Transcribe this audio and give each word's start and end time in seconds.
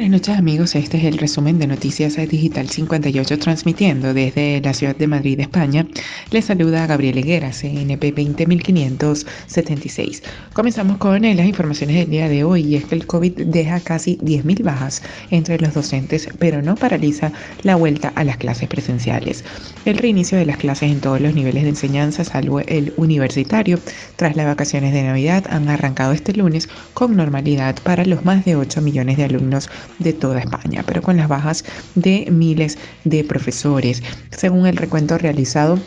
Buenas 0.00 0.22
noches 0.22 0.38
amigos, 0.38 0.74
este 0.76 0.96
es 0.96 1.04
el 1.04 1.18
resumen 1.18 1.58
de 1.58 1.66
Noticias 1.66 2.16
Digital 2.16 2.70
58 2.70 3.38
transmitiendo 3.38 4.14
desde 4.14 4.62
la 4.62 4.72
ciudad 4.72 4.96
de 4.96 5.06
Madrid, 5.06 5.38
España. 5.40 5.86
Les 6.30 6.46
saluda 6.46 6.86
Gabriel 6.86 7.18
Higuera, 7.18 7.50
CNP 7.50 8.12
20576. 8.12 10.22
Comenzamos 10.54 10.96
con 10.96 11.20
las 11.20 11.46
informaciones 11.46 11.96
del 11.96 12.08
día 12.08 12.30
de 12.30 12.44
hoy 12.44 12.62
y 12.62 12.76
es 12.76 12.86
que 12.86 12.94
el 12.94 13.06
COVID 13.06 13.44
deja 13.44 13.78
casi 13.80 14.16
10.000 14.22 14.62
bajas 14.62 15.02
entre 15.30 15.58
los 15.58 15.74
docentes, 15.74 16.30
pero 16.38 16.62
no 16.62 16.76
paraliza 16.76 17.30
la 17.62 17.76
vuelta 17.76 18.10
a 18.14 18.24
las 18.24 18.38
clases 18.38 18.70
presenciales. 18.70 19.44
El 19.84 19.98
reinicio 19.98 20.38
de 20.38 20.46
las 20.46 20.56
clases 20.56 20.92
en 20.92 21.00
todos 21.00 21.20
los 21.20 21.34
niveles 21.34 21.64
de 21.64 21.68
enseñanza, 21.68 22.24
salvo 22.24 22.60
el 22.60 22.94
universitario, 22.96 23.78
tras 24.16 24.34
las 24.34 24.46
vacaciones 24.46 24.94
de 24.94 25.02
Navidad, 25.02 25.44
han 25.50 25.68
arrancado 25.68 26.12
este 26.12 26.32
lunes 26.32 26.70
con 26.94 27.16
normalidad 27.16 27.76
para 27.82 28.06
los 28.06 28.24
más 28.24 28.46
de 28.46 28.56
8 28.56 28.80
millones 28.80 29.18
de 29.18 29.24
alumnos 29.24 29.68
de 29.98 30.12
toda 30.12 30.40
España, 30.40 30.82
pero 30.86 31.02
con 31.02 31.16
las 31.16 31.28
bajas 31.28 31.64
de 31.94 32.28
miles 32.30 32.78
de 33.04 33.24
profesores. 33.24 34.02
Según 34.30 34.66
el 34.66 34.76
recuento 34.76 35.18
realizado 35.18 35.78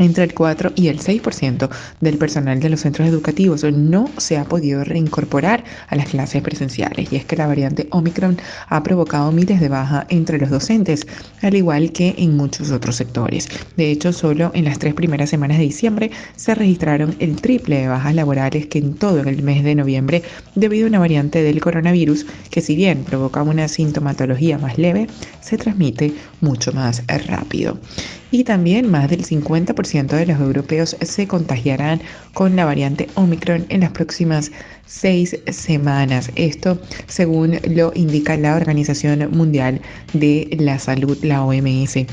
entre 0.00 0.24
el 0.24 0.34
4 0.34 0.72
y 0.74 0.88
el 0.88 0.98
6% 0.98 1.68
del 2.00 2.18
personal 2.18 2.58
de 2.58 2.70
los 2.70 2.80
centros 2.80 3.06
educativos 3.06 3.62
no 3.64 4.10
se 4.16 4.38
ha 4.38 4.44
podido 4.44 4.82
reincorporar 4.82 5.62
a 5.88 5.96
las 5.96 6.08
clases 6.08 6.42
presenciales 6.42 7.12
y 7.12 7.16
es 7.16 7.24
que 7.24 7.36
la 7.36 7.46
variante 7.46 7.86
Omicron 7.90 8.38
ha 8.68 8.82
provocado 8.82 9.30
miles 9.30 9.60
de 9.60 9.68
bajas 9.68 10.06
entre 10.08 10.38
los 10.38 10.50
docentes, 10.50 11.06
al 11.42 11.54
igual 11.54 11.92
que 11.92 12.14
en 12.18 12.36
muchos 12.36 12.70
otros 12.70 12.96
sectores. 12.96 13.48
De 13.76 13.90
hecho, 13.90 14.12
solo 14.12 14.50
en 14.54 14.64
las 14.64 14.78
tres 14.78 14.94
primeras 14.94 15.30
semanas 15.30 15.58
de 15.58 15.64
diciembre 15.64 16.10
se 16.36 16.54
registraron 16.54 17.14
el 17.18 17.36
triple 17.36 17.80
de 17.80 17.88
bajas 17.88 18.14
laborales 18.14 18.66
que 18.66 18.78
en 18.78 18.94
todo 18.94 19.20
el 19.20 19.42
mes 19.42 19.62
de 19.62 19.74
noviembre 19.74 20.22
debido 20.54 20.86
a 20.86 20.88
una 20.88 20.98
variante 20.98 21.42
del 21.42 21.60
coronavirus 21.60 22.26
que 22.50 22.62
si 22.62 22.74
bien 22.74 23.04
provoca 23.04 23.42
una 23.42 23.68
sintomatología 23.68 24.58
más 24.58 24.78
leve, 24.78 25.08
se 25.40 25.58
transmite 25.58 26.14
mucho 26.40 26.72
más 26.72 27.02
rápido 27.26 27.78
y 28.30 28.44
también 28.44 28.90
más 28.90 29.08
del 29.08 29.24
50% 29.24 30.06
de 30.08 30.26
los 30.26 30.40
europeos 30.40 30.96
se 31.00 31.26
contagiarán 31.26 32.00
con 32.34 32.56
la 32.56 32.64
variante 32.64 33.08
Omicron 33.14 33.66
en 33.68 33.80
las 33.80 33.90
próximas 33.90 34.50
seis 34.86 35.36
semanas. 35.50 36.30
Esto 36.36 36.78
según 37.06 37.58
lo 37.68 37.92
indica 37.94 38.36
la 38.36 38.56
Organización 38.56 39.30
Mundial 39.30 39.80
de 40.12 40.56
la 40.58 40.78
Salud, 40.78 41.18
la 41.22 41.44
OMS. 41.44 42.06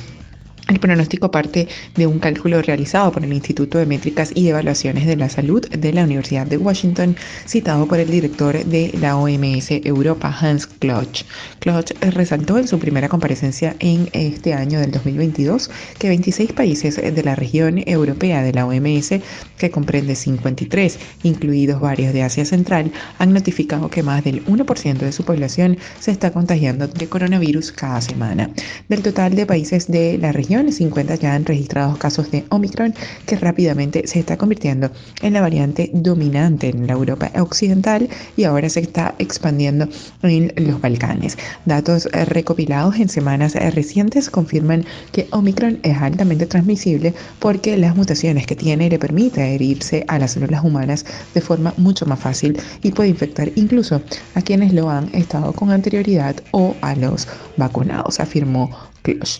El 0.67 0.81
pronóstico 0.81 1.31
parte 1.31 1.69
de 1.95 2.07
un 2.07 2.19
cálculo 2.19 2.61
realizado 2.61 3.09
por 3.13 3.23
el 3.23 3.31
Instituto 3.31 3.77
de 3.77 3.85
Métricas 3.85 4.31
y 4.35 4.49
Evaluaciones 4.49 5.07
de 5.07 5.15
la 5.15 5.29
Salud 5.29 5.65
de 5.69 5.93
la 5.93 6.03
Universidad 6.03 6.45
de 6.45 6.57
Washington, 6.57 7.15
citado 7.45 7.87
por 7.87 7.99
el 7.99 8.11
director 8.11 8.65
de 8.65 8.91
la 8.99 9.15
OMS 9.15 9.71
Europa, 9.85 10.35
Hans 10.37 10.67
Kloch. 10.67 11.23
Kloch 11.59 11.91
resaltó 12.01 12.57
en 12.57 12.67
su 12.67 12.79
primera 12.79 13.07
comparecencia 13.07 13.77
en 13.79 14.09
este 14.11 14.53
año 14.53 14.81
del 14.81 14.91
2022 14.91 15.69
que 15.99 16.09
26 16.09 16.51
países 16.51 16.97
de 16.97 17.23
la 17.23 17.35
región 17.35 17.81
europea 17.85 18.43
de 18.43 18.51
la 18.51 18.65
OMS, 18.65 19.21
que 19.57 19.71
comprende 19.71 20.15
53, 20.15 20.99
incluidos 21.23 21.79
varios 21.79 22.11
de 22.13 22.23
Asia 22.23 22.43
Central, 22.43 22.91
han 23.19 23.31
notificado 23.31 23.89
que 23.89 24.03
más 24.03 24.21
del 24.21 24.45
1% 24.45 24.97
de 24.97 25.11
su 25.13 25.23
población 25.23 25.77
se 25.97 26.11
está 26.11 26.31
contagiando 26.31 26.89
de 26.89 27.07
coronavirus 27.07 27.71
cada 27.71 28.01
semana. 28.01 28.49
Del 28.89 29.01
total 29.01 29.33
de 29.33 29.45
países 29.45 29.87
de 29.87 30.17
la 30.17 30.33
región, 30.33 30.56
50 30.65 31.15
ya 31.15 31.35
han 31.35 31.45
registrado 31.45 31.97
casos 31.97 32.31
de 32.31 32.45
Omicron 32.49 32.93
que 33.25 33.35
rápidamente 33.35 34.07
se 34.07 34.19
está 34.19 34.37
convirtiendo 34.37 34.89
en 35.21 35.33
la 35.33 35.41
variante 35.41 35.91
dominante 35.93 36.69
en 36.69 36.87
la 36.87 36.93
Europa 36.93 37.31
occidental 37.39 38.09
y 38.35 38.43
ahora 38.43 38.67
se 38.69 38.79
está 38.79 39.13
expandiendo 39.19 39.87
en 40.23 40.51
los 40.55 40.81
Balcanes. 40.81 41.37
Datos 41.65 42.05
recopilados 42.11 42.95
en 42.95 43.09
semanas 43.09 43.53
recientes 43.73 44.29
confirman 44.29 44.83
que 45.11 45.27
Omicron 45.31 45.79
es 45.83 45.97
altamente 45.97 46.47
transmisible 46.47 47.13
porque 47.39 47.77
las 47.77 47.95
mutaciones 47.95 48.47
que 48.47 48.55
tiene 48.55 48.89
le 48.89 48.97
permite 48.99 49.43
adherirse 49.43 50.05
a 50.07 50.17
las 50.17 50.31
células 50.31 50.63
humanas 50.63 51.05
de 51.33 51.41
forma 51.41 51.73
mucho 51.77 52.05
más 52.05 52.19
fácil 52.19 52.59
y 52.81 52.91
puede 52.91 53.09
infectar 53.09 53.51
incluso 53.55 54.01
a 54.33 54.41
quienes 54.41 54.73
lo 54.73 54.89
han 54.89 55.13
estado 55.13 55.53
con 55.53 55.71
anterioridad 55.71 56.35
o 56.51 56.75
a 56.81 56.95
los 56.95 57.27
vacunados, 57.57 58.19
afirmó 58.19 58.69
Klosch. 59.03 59.39